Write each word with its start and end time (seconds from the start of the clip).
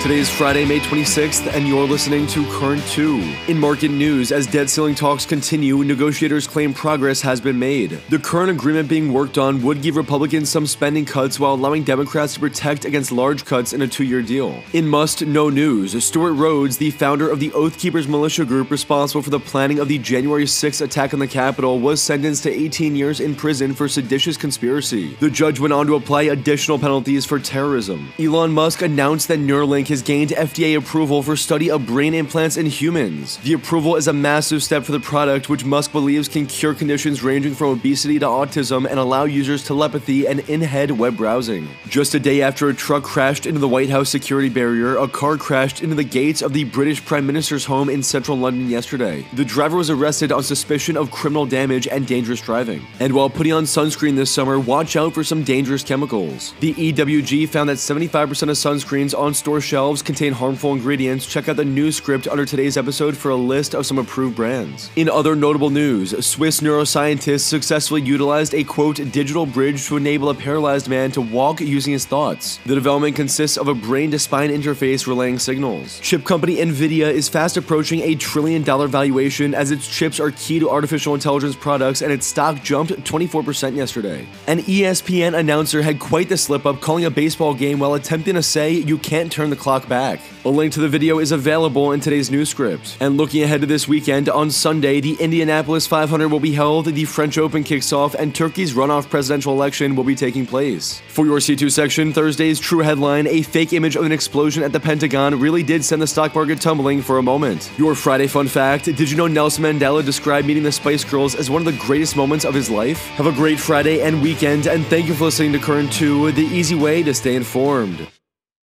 Today 0.00 0.20
is 0.20 0.30
Friday, 0.30 0.64
May 0.64 0.78
26th, 0.78 1.52
and 1.52 1.68
you're 1.68 1.86
listening 1.86 2.26
to 2.28 2.42
Current 2.58 2.82
2. 2.86 3.34
In 3.48 3.58
market 3.58 3.90
news, 3.90 4.32
as 4.32 4.46
debt 4.46 4.70
ceiling 4.70 4.94
talks 4.94 5.26
continue, 5.26 5.84
negotiators 5.84 6.46
claim 6.46 6.72
progress 6.72 7.20
has 7.20 7.38
been 7.38 7.58
made. 7.58 8.00
The 8.08 8.18
current 8.18 8.50
agreement 8.50 8.88
being 8.88 9.12
worked 9.12 9.36
on 9.36 9.60
would 9.62 9.82
give 9.82 9.96
Republicans 9.96 10.48
some 10.48 10.66
spending 10.66 11.04
cuts 11.04 11.38
while 11.38 11.52
allowing 11.52 11.84
Democrats 11.84 12.32
to 12.32 12.40
protect 12.40 12.86
against 12.86 13.12
large 13.12 13.44
cuts 13.44 13.74
in 13.74 13.82
a 13.82 13.86
two 13.86 14.04
year 14.04 14.22
deal. 14.22 14.62
In 14.72 14.88
must 14.88 15.26
know 15.26 15.50
news, 15.50 16.02
Stewart 16.02 16.32
Rhodes, 16.32 16.78
the 16.78 16.92
founder 16.92 17.28
of 17.28 17.38
the 17.38 17.52
Oath 17.52 17.78
Keepers 17.78 18.08
militia 18.08 18.46
group 18.46 18.70
responsible 18.70 19.20
for 19.20 19.28
the 19.28 19.38
planning 19.38 19.80
of 19.80 19.88
the 19.88 19.98
January 19.98 20.46
6th 20.46 20.80
attack 20.80 21.12
on 21.12 21.20
the 21.20 21.28
Capitol, 21.28 21.78
was 21.78 22.00
sentenced 22.00 22.44
to 22.44 22.50
18 22.50 22.96
years 22.96 23.20
in 23.20 23.34
prison 23.34 23.74
for 23.74 23.86
seditious 23.86 24.38
conspiracy. 24.38 25.14
The 25.20 25.28
judge 25.28 25.60
went 25.60 25.74
on 25.74 25.86
to 25.88 25.96
apply 25.96 26.22
additional 26.22 26.78
penalties 26.78 27.26
for 27.26 27.38
terrorism. 27.38 28.10
Elon 28.18 28.50
Musk 28.50 28.80
announced 28.80 29.28
that 29.28 29.40
Neuralink 29.40 29.89
has 29.90 30.00
gained 30.02 30.30
FDA 30.30 30.76
approval 30.76 31.22
for 31.22 31.36
study 31.36 31.70
of 31.70 31.84
brain 31.84 32.14
implants 32.14 32.56
in 32.56 32.64
humans. 32.64 33.36
The 33.38 33.52
approval 33.52 33.96
is 33.96 34.08
a 34.08 34.12
massive 34.12 34.62
step 34.62 34.84
for 34.84 34.92
the 34.92 35.00
product, 35.00 35.48
which 35.48 35.64
Musk 35.64 35.92
believes 35.92 36.28
can 36.28 36.46
cure 36.46 36.74
conditions 36.74 37.22
ranging 37.22 37.54
from 37.54 37.68
obesity 37.68 38.18
to 38.20 38.26
autism 38.26 38.88
and 38.88 38.98
allow 38.98 39.24
users 39.24 39.66
telepathy 39.66 40.26
and 40.26 40.40
in-head 40.48 40.90
web 40.92 41.16
browsing. 41.16 41.68
Just 41.88 42.14
a 42.14 42.20
day 42.20 42.40
after 42.40 42.68
a 42.68 42.74
truck 42.74 43.02
crashed 43.02 43.44
into 43.44 43.60
the 43.60 43.68
White 43.68 43.90
House 43.90 44.08
security 44.08 44.48
barrier, 44.48 44.96
a 44.96 45.08
car 45.08 45.36
crashed 45.36 45.82
into 45.82 45.94
the 45.94 46.04
gates 46.04 46.40
of 46.40 46.52
the 46.52 46.64
British 46.64 47.04
Prime 47.04 47.26
Minister's 47.26 47.64
home 47.64 47.90
in 47.90 48.02
central 48.02 48.38
London 48.38 48.70
yesterday. 48.70 49.26
The 49.34 49.44
driver 49.44 49.76
was 49.76 49.90
arrested 49.90 50.32
on 50.32 50.42
suspicion 50.42 50.96
of 50.96 51.10
criminal 51.10 51.46
damage 51.46 51.86
and 51.88 52.06
dangerous 52.06 52.40
driving. 52.40 52.86
And 53.00 53.12
while 53.12 53.28
putting 53.28 53.52
on 53.52 53.64
sunscreen 53.64 54.16
this 54.16 54.30
summer, 54.30 54.58
watch 54.58 54.96
out 54.96 55.14
for 55.14 55.24
some 55.24 55.42
dangerous 55.42 55.82
chemicals. 55.82 56.54
The 56.60 56.74
EWG 56.74 57.48
found 57.48 57.68
that 57.68 57.78
75% 57.78 58.30
of 58.30 58.56
sunscreens 58.56 59.18
on 59.18 59.34
store 59.34 59.60
shelves 59.60 59.79
contain 59.80 60.20
contain 60.20 60.32
harmful 60.34 60.74
ingredients, 60.74 61.24
check 61.24 61.48
out 61.48 61.56
the 61.56 61.64
news 61.64 61.96
script 61.96 62.28
under 62.28 62.44
today's 62.44 62.76
episode 62.76 63.16
for 63.16 63.30
a 63.30 63.36
list 63.36 63.74
of 63.74 63.86
some 63.86 63.96
approved 63.96 64.36
brands. 64.36 64.90
In 64.94 65.08
other 65.08 65.34
notable 65.34 65.70
news, 65.70 66.10
Swiss 66.26 66.60
neuroscientists 66.60 67.40
successfully 67.40 68.02
utilized 68.02 68.52
a 68.54 68.64
quote 68.64 68.96
digital 69.10 69.46
bridge 69.46 69.86
to 69.86 69.96
enable 69.96 70.28
a 70.28 70.34
paralyzed 70.34 70.88
man 70.88 71.10
to 71.12 71.22
walk 71.22 71.62
using 71.62 71.94
his 71.94 72.04
thoughts. 72.04 72.58
The 72.66 72.74
development 72.74 73.16
consists 73.16 73.56
of 73.56 73.68
a 73.68 73.74
brain 73.74 74.10
to 74.10 74.18
spine 74.18 74.50
interface 74.50 75.06
relaying 75.06 75.38
signals. 75.38 75.98
Chip 76.00 76.24
company 76.24 76.56
Nvidia 76.56 77.10
is 77.10 77.30
fast 77.30 77.56
approaching 77.56 78.02
a 78.02 78.14
trillion 78.14 78.62
dollar 78.62 78.88
valuation 78.88 79.54
as 79.54 79.70
its 79.70 79.88
chips 79.88 80.20
are 80.20 80.32
key 80.32 80.58
to 80.58 80.68
artificial 80.68 81.14
intelligence 81.14 81.56
products 81.56 82.02
and 82.02 82.12
its 82.12 82.26
stock 82.26 82.62
jumped 82.62 82.92
24% 82.92 83.74
yesterday. 83.74 84.26
An 84.46 84.58
ESPN 84.58 85.34
announcer 85.34 85.80
had 85.80 85.98
quite 85.98 86.28
the 86.28 86.36
slip 86.36 86.66
up 86.66 86.82
calling 86.82 87.06
a 87.06 87.10
baseball 87.10 87.54
game 87.54 87.78
while 87.78 87.94
attempting 87.94 88.34
to 88.34 88.42
say 88.42 88.72
you 88.72 88.98
can't 88.98 89.32
turn 89.32 89.48
the 89.48 89.56
clock 89.56 89.69
back 89.70 89.88
back. 89.88 90.20
A 90.44 90.48
link 90.48 90.72
to 90.72 90.80
the 90.80 90.88
video 90.88 91.18
is 91.18 91.32
available 91.32 91.92
in 91.92 92.00
today's 92.00 92.30
news 92.30 92.48
script. 92.48 92.96
And 93.00 93.16
looking 93.16 93.42
ahead 93.42 93.60
to 93.60 93.66
this 93.66 93.86
weekend, 93.86 94.28
on 94.28 94.50
Sunday, 94.50 95.00
the 95.00 95.14
Indianapolis 95.20 95.86
500 95.86 96.28
will 96.28 96.40
be 96.40 96.52
held, 96.52 96.86
the 96.86 97.04
French 97.04 97.36
Open 97.36 97.62
kicks 97.62 97.92
off, 97.92 98.14
and 98.14 98.34
Turkey's 98.34 98.72
runoff 98.72 99.10
presidential 99.10 99.52
election 99.52 99.94
will 99.94 100.04
be 100.04 100.14
taking 100.14 100.46
place. 100.46 101.02
For 101.08 101.26
your 101.26 101.40
C2 101.40 101.70
section, 101.70 102.12
Thursday's 102.12 102.58
true 102.58 102.80
headline 102.80 103.26
A 103.26 103.42
fake 103.42 103.72
image 103.74 103.96
of 103.96 104.04
an 104.04 104.12
explosion 104.12 104.62
at 104.62 104.72
the 104.72 104.80
Pentagon 104.80 105.38
really 105.38 105.62
did 105.62 105.84
send 105.84 106.00
the 106.00 106.06
stock 106.06 106.34
market 106.34 106.60
tumbling 106.60 107.02
for 107.02 107.18
a 107.18 107.22
moment. 107.22 107.70
Your 107.76 107.94
Friday 107.94 108.26
fun 108.26 108.48
fact 108.48 108.86
Did 108.86 109.10
you 109.10 109.16
know 109.16 109.26
Nelson 109.26 109.64
Mandela 109.64 110.04
described 110.04 110.46
meeting 110.46 110.62
the 110.62 110.72
Spice 110.72 111.04
Girls 111.04 111.34
as 111.34 111.50
one 111.50 111.60
of 111.60 111.66
the 111.66 111.78
greatest 111.84 112.16
moments 112.16 112.44
of 112.44 112.54
his 112.54 112.70
life? 112.70 113.06
Have 113.18 113.26
a 113.26 113.32
great 113.32 113.60
Friday 113.60 114.00
and 114.00 114.22
weekend, 114.22 114.66
and 114.66 114.86
thank 114.86 115.06
you 115.06 115.14
for 115.14 115.24
listening 115.24 115.52
to 115.52 115.58
Current 115.58 115.92
2, 115.92 116.32
the 116.32 116.46
easy 116.46 116.74
way 116.74 117.02
to 117.02 117.12
stay 117.12 117.36
informed. 117.36 118.08